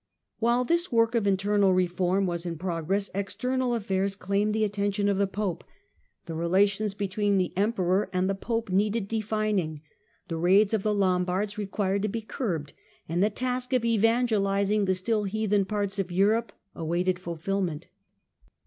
[0.39, 5.19] While this work of internal reform was in progress, external affairs claimed the attention of
[5.19, 5.63] the Pope.
[6.25, 9.81] The relations between the Emperor and the Pope needed defining,
[10.27, 12.73] the raids of the Lombards required to be curbed,
[13.07, 17.85] and the task of evangelising the still heathen parts of Europe awaited fulfilment.